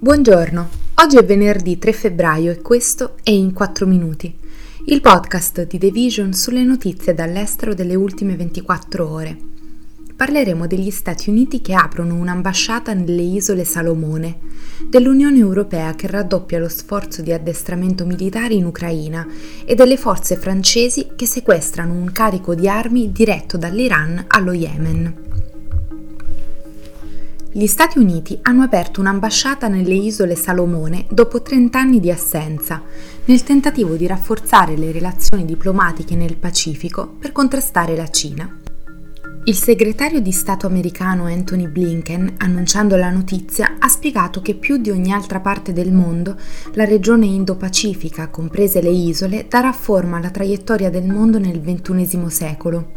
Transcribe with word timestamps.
Buongiorno, 0.00 0.68
oggi 0.94 1.16
è 1.16 1.24
venerdì 1.24 1.76
3 1.76 1.92
febbraio 1.92 2.52
e 2.52 2.62
questo 2.62 3.16
è 3.24 3.30
In 3.30 3.52
4 3.52 3.84
Minuti, 3.84 4.32
il 4.84 5.00
podcast 5.00 5.66
di 5.66 5.76
The 5.76 5.90
Vision 5.90 6.32
sulle 6.34 6.62
notizie 6.62 7.14
dall'estero 7.14 7.74
delle 7.74 7.96
ultime 7.96 8.36
24 8.36 9.10
ore. 9.10 9.36
Parleremo 10.14 10.68
degli 10.68 10.92
Stati 10.92 11.30
Uniti 11.30 11.60
che 11.60 11.74
aprono 11.74 12.14
un'ambasciata 12.14 12.94
nelle 12.94 13.22
isole 13.22 13.64
Salomone, 13.64 14.38
dell'Unione 14.88 15.38
Europea 15.38 15.96
che 15.96 16.06
raddoppia 16.06 16.60
lo 16.60 16.68
sforzo 16.68 17.20
di 17.20 17.32
addestramento 17.32 18.06
militare 18.06 18.54
in 18.54 18.66
Ucraina 18.66 19.26
e 19.64 19.74
delle 19.74 19.96
forze 19.96 20.36
francesi 20.36 21.08
che 21.16 21.26
sequestrano 21.26 21.92
un 21.92 22.12
carico 22.12 22.54
di 22.54 22.68
armi 22.68 23.10
diretto 23.10 23.56
dall'Iran 23.56 24.26
allo 24.28 24.52
Yemen. 24.52 25.27
Gli 27.50 27.66
Stati 27.66 27.98
Uniti 27.98 28.38
hanno 28.42 28.62
aperto 28.62 29.00
un'ambasciata 29.00 29.68
nelle 29.68 29.94
isole 29.94 30.34
Salomone 30.34 31.06
dopo 31.08 31.40
30 31.40 31.78
anni 31.78 31.98
di 31.98 32.10
assenza, 32.10 32.82
nel 33.24 33.42
tentativo 33.42 33.94
di 33.94 34.06
rafforzare 34.06 34.76
le 34.76 34.92
relazioni 34.92 35.46
diplomatiche 35.46 36.14
nel 36.14 36.36
Pacifico 36.36 37.06
per 37.06 37.32
contrastare 37.32 37.96
la 37.96 38.08
Cina. 38.10 38.54
Il 39.44 39.54
segretario 39.54 40.20
di 40.20 40.30
Stato 40.30 40.66
americano 40.66 41.24
Anthony 41.24 41.68
Blinken, 41.68 42.34
annunciando 42.36 42.96
la 42.96 43.08
notizia, 43.08 43.76
ha 43.78 43.88
spiegato 43.88 44.42
che 44.42 44.54
più 44.54 44.76
di 44.76 44.90
ogni 44.90 45.10
altra 45.10 45.40
parte 45.40 45.72
del 45.72 45.90
mondo, 45.90 46.36
la 46.74 46.84
regione 46.84 47.24
Indo-Pacifica, 47.24 48.28
comprese 48.28 48.82
le 48.82 48.90
isole, 48.90 49.46
darà 49.48 49.72
forma 49.72 50.18
alla 50.18 50.28
traiettoria 50.28 50.90
del 50.90 51.06
mondo 51.06 51.38
nel 51.38 51.62
XXI 51.62 52.28
secolo. 52.28 52.92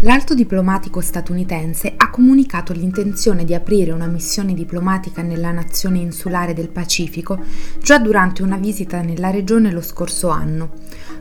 L'alto 0.00 0.34
diplomatico 0.34 1.00
statunitense 1.00 1.94
ha 1.96 2.10
comunicato 2.10 2.74
l'intenzione 2.74 3.46
di 3.46 3.54
aprire 3.54 3.92
una 3.92 4.06
missione 4.06 4.52
diplomatica 4.52 5.22
nella 5.22 5.52
nazione 5.52 6.00
insulare 6.00 6.52
del 6.52 6.68
Pacifico 6.68 7.42
già 7.80 7.98
durante 7.98 8.42
una 8.42 8.58
visita 8.58 9.00
nella 9.00 9.30
regione 9.30 9.72
lo 9.72 9.80
scorso 9.80 10.28
anno. 10.28 10.72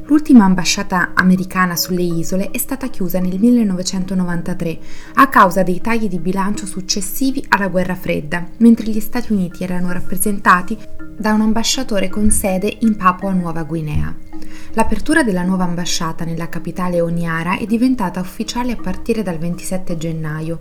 L'ultima 0.08 0.44
ambasciata 0.44 1.12
americana 1.14 1.78
sulle 1.78 2.02
isole 2.02 2.52
è 2.52 2.58
stata 2.58 2.90
chiusa 2.90 3.20
nel 3.20 3.40
1993 3.40 4.80
a 5.14 5.30
causa 5.30 5.64
dei 5.64 5.80
tagli 5.80 6.10
di 6.10 6.20
bilancio 6.20 6.66
successivi 6.66 7.46
alla 7.48 7.70
guerra 7.70 7.96
fredda, 7.96 8.46
mentre 8.58 8.92
gli 8.92 9.00
Stati 9.00 9.32
Uniti 9.32 9.64
erano 9.64 9.94
rappresentati 9.94 10.78
da 11.18 11.32
un 11.32 11.40
ambasciatore 11.40 12.10
con 12.10 12.30
sede 12.30 12.78
in 12.82 12.98
Papua 12.98 13.32
Nuova 13.32 13.64
Guinea. 13.64 14.35
L'apertura 14.76 15.24
della 15.24 15.44
nuova 15.44 15.64
ambasciata 15.64 16.26
nella 16.26 16.50
capitale 16.50 17.00
Oniara 17.00 17.58
è 17.58 17.66
diventata 17.66 18.20
ufficiale 18.20 18.74
a 18.74 18.76
partire 18.76 19.24
dal 19.24 19.38
27 19.38 19.96
gennaio. 19.96 20.60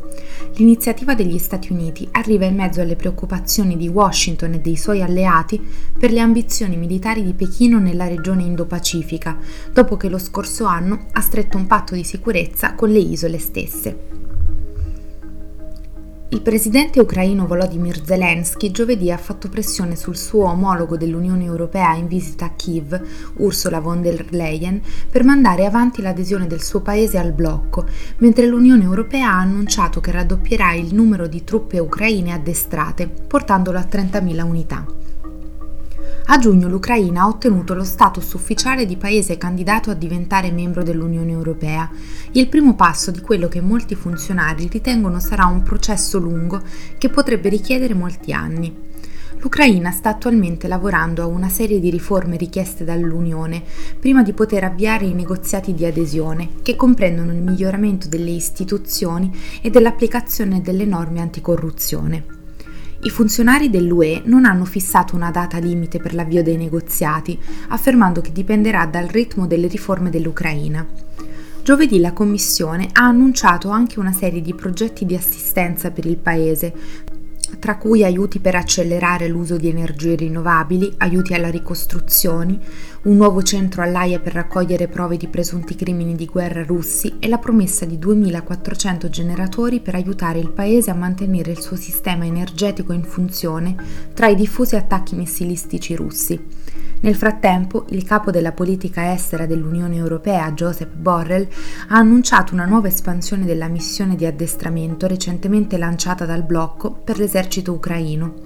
L'iniziativa 0.54 1.16
degli 1.16 1.36
Stati 1.36 1.72
Uniti 1.72 2.06
arriva 2.12 2.44
in 2.44 2.54
mezzo 2.54 2.80
alle 2.80 2.94
preoccupazioni 2.94 3.76
di 3.76 3.88
Washington 3.88 4.52
e 4.52 4.60
dei 4.60 4.76
suoi 4.76 5.02
alleati 5.02 5.60
per 5.98 6.12
le 6.12 6.20
ambizioni 6.20 6.76
militari 6.76 7.24
di 7.24 7.34
Pechino 7.34 7.80
nella 7.80 8.06
regione 8.06 8.44
Indo-Pacifica, 8.44 9.36
dopo 9.72 9.96
che 9.96 10.08
lo 10.08 10.18
scorso 10.18 10.64
anno 10.64 11.06
ha 11.10 11.20
stretto 11.20 11.56
un 11.56 11.66
patto 11.66 11.96
di 11.96 12.04
sicurezza 12.04 12.74
con 12.74 12.90
le 12.90 13.00
isole 13.00 13.40
stesse. 13.40 14.33
Il 16.30 16.40
presidente 16.40 17.00
ucraino 17.00 17.46
Volodymyr 17.46 18.02
Zelensky 18.02 18.70
giovedì 18.70 19.12
ha 19.12 19.16
fatto 19.18 19.48
pressione 19.48 19.94
sul 19.94 20.16
suo 20.16 20.46
omologo 20.46 20.96
dell'Unione 20.96 21.44
Europea 21.44 21.94
in 21.94 22.08
visita 22.08 22.46
a 22.46 22.50
Kiev, 22.56 23.00
Ursula 23.36 23.78
von 23.78 24.00
der 24.00 24.26
Leyen, 24.30 24.80
per 25.10 25.22
mandare 25.22 25.66
avanti 25.66 26.02
l'adesione 26.02 26.46
del 26.46 26.62
suo 26.62 26.80
paese 26.80 27.18
al 27.18 27.32
blocco, 27.32 27.86
mentre 28.18 28.46
l'Unione 28.46 28.82
Europea 28.82 29.28
ha 29.28 29.40
annunciato 29.40 30.00
che 30.00 30.10
raddoppierà 30.10 30.72
il 30.72 30.94
numero 30.94 31.28
di 31.28 31.44
truppe 31.44 31.78
ucraine 31.78 32.32
addestrate, 32.32 33.06
portandolo 33.06 33.78
a 33.78 33.86
30.000 33.88 34.42
unità. 34.42 35.03
A 36.26 36.38
giugno 36.38 36.68
l'Ucraina 36.68 37.22
ha 37.22 37.26
ottenuto 37.26 37.74
lo 37.74 37.84
status 37.84 38.32
ufficiale 38.32 38.86
di 38.86 38.96
paese 38.96 39.36
candidato 39.36 39.90
a 39.90 39.94
diventare 39.94 40.50
membro 40.50 40.82
dell'Unione 40.82 41.32
Europea, 41.32 41.90
il 42.32 42.48
primo 42.48 42.74
passo 42.74 43.10
di 43.10 43.20
quello 43.20 43.46
che 43.46 43.60
molti 43.60 43.94
funzionari 43.94 44.66
ritengono 44.68 45.20
sarà 45.20 45.44
un 45.44 45.62
processo 45.62 46.18
lungo 46.18 46.62
che 46.96 47.10
potrebbe 47.10 47.50
richiedere 47.50 47.92
molti 47.92 48.32
anni. 48.32 48.74
L'Ucraina 49.36 49.90
sta 49.90 50.08
attualmente 50.08 50.66
lavorando 50.66 51.20
a 51.22 51.26
una 51.26 51.50
serie 51.50 51.78
di 51.78 51.90
riforme 51.90 52.38
richieste 52.38 52.84
dall'Unione 52.84 53.62
prima 54.00 54.22
di 54.22 54.32
poter 54.32 54.64
avviare 54.64 55.04
i 55.04 55.12
negoziati 55.12 55.74
di 55.74 55.84
adesione, 55.84 56.48
che 56.62 56.74
comprendono 56.74 57.32
il 57.32 57.42
miglioramento 57.42 58.08
delle 58.08 58.30
istituzioni 58.30 59.30
e 59.60 59.68
dell'applicazione 59.68 60.62
delle 60.62 60.86
norme 60.86 61.20
anticorruzione. 61.20 62.33
I 63.04 63.10
funzionari 63.10 63.68
dell'UE 63.68 64.22
non 64.24 64.46
hanno 64.46 64.64
fissato 64.64 65.14
una 65.14 65.30
data 65.30 65.58
limite 65.58 65.98
per 65.98 66.14
l'avvio 66.14 66.42
dei 66.42 66.56
negoziati, 66.56 67.38
affermando 67.68 68.22
che 68.22 68.32
dipenderà 68.32 68.86
dal 68.86 69.08
ritmo 69.08 69.46
delle 69.46 69.66
riforme 69.66 70.08
dell'Ucraina. 70.08 70.86
Giovedì 71.62 72.00
la 72.00 72.14
Commissione 72.14 72.88
ha 72.92 73.04
annunciato 73.04 73.68
anche 73.68 73.98
una 73.98 74.12
serie 74.12 74.40
di 74.40 74.54
progetti 74.54 75.04
di 75.04 75.14
assistenza 75.14 75.90
per 75.90 76.06
il 76.06 76.16
Paese, 76.16 76.72
tra 77.58 77.76
cui 77.76 78.04
aiuti 78.04 78.40
per 78.40 78.54
accelerare 78.54 79.28
l'uso 79.28 79.56
di 79.56 79.68
energie 79.68 80.14
rinnovabili, 80.14 80.94
aiuti 80.98 81.34
alla 81.34 81.50
ricostruzione, 81.50 82.58
un 83.02 83.16
nuovo 83.16 83.42
centro 83.42 83.82
all'AIA 83.82 84.20
per 84.20 84.32
raccogliere 84.32 84.88
prove 84.88 85.16
di 85.16 85.28
presunti 85.28 85.74
crimini 85.74 86.14
di 86.14 86.26
guerra 86.26 86.64
russi 86.64 87.16
e 87.18 87.28
la 87.28 87.38
promessa 87.38 87.84
di 87.84 87.98
2400 87.98 89.08
generatori 89.08 89.80
per 89.80 89.94
aiutare 89.94 90.38
il 90.38 90.50
paese 90.50 90.90
a 90.90 90.94
mantenere 90.94 91.50
il 91.50 91.60
suo 91.60 91.76
sistema 91.76 92.24
energetico 92.24 92.92
in 92.92 93.04
funzione 93.04 93.74
tra 94.14 94.28
i 94.28 94.34
diffusi 94.34 94.76
attacchi 94.76 95.14
missilistici 95.14 95.94
russi. 95.94 96.63
Nel 97.04 97.16
frattempo, 97.16 97.84
il 97.90 98.02
capo 98.02 98.30
della 98.30 98.52
politica 98.52 99.12
estera 99.12 99.44
dell'Unione 99.44 99.96
Europea, 99.96 100.50
Joseph 100.52 100.94
Borrell, 100.94 101.46
ha 101.88 101.96
annunciato 101.96 102.54
una 102.54 102.64
nuova 102.64 102.88
espansione 102.88 103.44
della 103.44 103.68
missione 103.68 104.16
di 104.16 104.24
addestramento 104.24 105.06
recentemente 105.06 105.76
lanciata 105.76 106.24
dal 106.24 106.44
blocco 106.44 106.92
per 106.92 107.18
l'esercito 107.18 107.74
ucraino. 107.74 108.36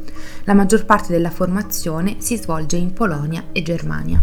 La 0.43 0.55
maggior 0.55 0.85
parte 0.87 1.13
della 1.13 1.31
formazione 1.31 2.17
si 2.19 2.37
svolge 2.37 2.75
in 2.75 2.93
Polonia 2.93 3.45
e 3.53 3.63
Germania. 3.63 4.21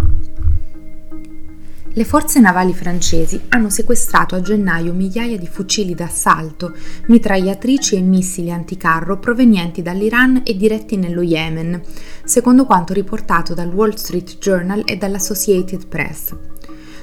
Le 1.98 2.04
forze 2.04 2.42
navali 2.42 2.74
francesi 2.74 3.40
hanno 3.48 3.70
sequestrato 3.70 4.36
a 4.36 4.42
gennaio 4.42 4.92
migliaia 4.92 5.38
di 5.38 5.48
fucili 5.48 5.96
d'assalto, 5.96 6.74
mitragliatrici 7.08 7.96
e 7.96 8.02
missili 8.02 8.52
anticarro 8.52 9.18
provenienti 9.18 9.82
dall'Iran 9.82 10.42
e 10.44 10.58
diretti 10.58 10.98
nello 10.98 11.22
Yemen, 11.22 11.82
secondo 12.26 12.66
quanto 12.66 12.92
riportato 12.92 13.54
dal 13.54 13.74
Wall 13.74 13.94
Street 13.94 14.40
Journal 14.40 14.82
e 14.84 14.98
dall'Associated 14.98 15.88
Press. 15.88 16.55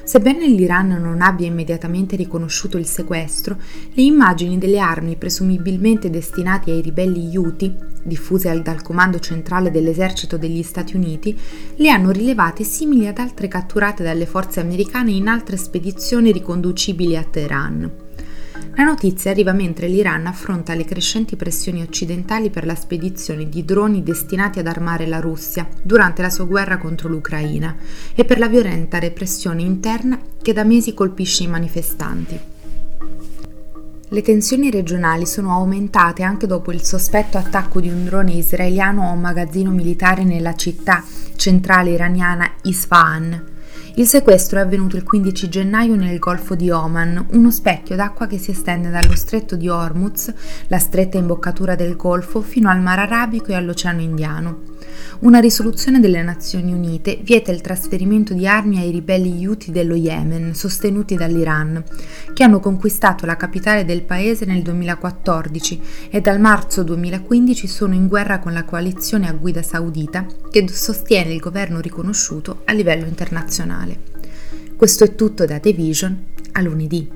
Sebbene 0.03 0.47
l'Iran 0.47 0.89
non 0.89 1.21
abbia 1.21 1.47
immediatamente 1.47 2.17
riconosciuto 2.17 2.77
il 2.77 2.85
sequestro, 2.85 3.57
le 3.93 4.01
immagini 4.01 4.57
delle 4.57 4.79
armi 4.79 5.15
presumibilmente 5.15 6.09
destinate 6.09 6.71
ai 6.71 6.81
ribelli 6.81 7.35
Houthi, 7.37 7.73
diffuse 8.03 8.61
dal 8.61 8.81
comando 8.81 9.19
centrale 9.19 9.71
dell'esercito 9.71 10.37
degli 10.37 10.61
Stati 10.61 10.97
Uniti, 10.97 11.39
le 11.75 11.89
hanno 11.89 12.11
rilevate 12.11 12.65
simili 12.65 13.07
ad 13.07 13.17
altre 13.17 13.47
catturate 13.47 14.03
dalle 14.03 14.25
forze 14.25 14.59
americane 14.59 15.11
in 15.11 15.27
altre 15.27 15.55
spedizioni 15.55 16.33
riconducibili 16.33 17.15
a 17.15 17.23
Teheran. 17.23 18.02
La 18.75 18.83
notizia 18.83 19.29
arriva 19.29 19.53
mentre 19.53 19.87
l'Iran 19.87 20.25
affronta 20.25 20.73
le 20.73 20.83
crescenti 20.83 21.35
pressioni 21.35 21.83
occidentali 21.83 22.49
per 22.49 22.65
la 22.65 22.73
spedizione 22.73 23.47
di 23.47 23.63
droni 23.63 24.01
destinati 24.01 24.57
ad 24.57 24.65
armare 24.65 25.05
la 25.05 25.19
Russia 25.19 25.67
durante 25.83 26.23
la 26.23 26.31
sua 26.31 26.45
guerra 26.45 26.79
contro 26.79 27.07
l'Ucraina 27.07 27.75
e 28.15 28.25
per 28.25 28.39
la 28.39 28.47
violenta 28.47 28.97
repressione 28.97 29.61
interna 29.61 30.19
che 30.41 30.53
da 30.53 30.63
mesi 30.63 30.95
colpisce 30.95 31.43
i 31.43 31.47
manifestanti. 31.47 32.39
Le 34.09 34.21
tensioni 34.21 34.71
regionali 34.71 35.27
sono 35.27 35.51
aumentate 35.51 36.23
anche 36.23 36.47
dopo 36.47 36.71
il 36.71 36.83
sospetto 36.83 37.37
attacco 37.37 37.79
di 37.79 37.89
un 37.89 38.05
drone 38.05 38.33
israeliano 38.33 39.07
a 39.07 39.11
un 39.11 39.21
magazzino 39.21 39.69
militare 39.69 40.23
nella 40.23 40.55
città 40.55 41.03
centrale 41.35 41.91
iraniana 41.91 42.51
Isfahan. 42.63 43.52
Il 43.95 44.07
sequestro 44.07 44.59
è 44.59 44.61
avvenuto 44.61 44.95
il 44.95 45.03
15 45.03 45.49
gennaio 45.49 45.95
nel 45.95 46.19
Golfo 46.19 46.55
di 46.55 46.69
Oman, 46.71 47.27
uno 47.31 47.51
specchio 47.51 47.95
d'acqua 47.95 48.27
che 48.27 48.37
si 48.37 48.51
estende 48.51 48.89
dallo 48.89 49.15
stretto 49.15 49.55
di 49.55 49.69
Hormuz, 49.69 50.33
la 50.67 50.79
stretta 50.79 51.17
imboccatura 51.17 51.75
del 51.75 51.95
Golfo, 51.95 52.41
fino 52.41 52.69
al 52.69 52.81
Mar 52.81 52.99
Arabico 52.99 53.51
e 53.51 53.55
all'Oceano 53.55 54.01
Indiano. 54.01 54.72
Una 55.19 55.39
risoluzione 55.39 55.99
delle 55.99 56.21
Nazioni 56.21 56.73
Unite 56.73 57.19
vieta 57.21 57.51
il 57.51 57.61
trasferimento 57.61 58.33
di 58.33 58.47
armi 58.47 58.79
ai 58.79 58.91
ribelli 58.91 59.45
Houthi 59.45 59.71
dello 59.71 59.95
Yemen, 59.95 60.53
sostenuti 60.53 61.15
dall'Iran, 61.15 61.83
che 62.33 62.43
hanno 62.43 62.59
conquistato 62.59 63.25
la 63.25 63.37
capitale 63.37 63.85
del 63.85 64.03
paese 64.03 64.45
nel 64.45 64.61
2014 64.61 65.81
e 66.09 66.21
dal 66.21 66.39
marzo 66.39 66.83
2015 66.83 67.67
sono 67.67 67.93
in 67.93 68.07
guerra 68.07 68.39
con 68.39 68.53
la 68.53 68.65
coalizione 68.65 69.27
a 69.27 69.33
guida 69.33 69.61
saudita 69.61 70.25
che 70.49 70.67
sostiene 70.67 71.33
il 71.33 71.39
governo 71.39 71.79
riconosciuto 71.79 72.61
a 72.65 72.73
livello 72.73 73.05
internazionale. 73.05 73.99
Questo 74.75 75.03
è 75.03 75.15
tutto 75.15 75.45
da 75.45 75.59
The 75.59 75.73
Vision 75.73 76.25
a 76.53 76.61
lunedì. 76.61 77.07